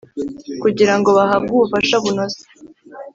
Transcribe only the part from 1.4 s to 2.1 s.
ubufasha